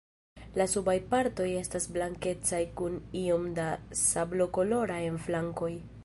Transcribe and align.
La 0.59 0.65
subaj 0.69 0.95
partoj 1.09 1.49
estas 1.57 1.85
blankecaj 1.97 2.61
kun 2.81 2.97
iom 3.19 3.45
da 3.59 3.67
sablokolora 4.03 4.97
en 5.11 5.21
flankoj. 5.27 5.71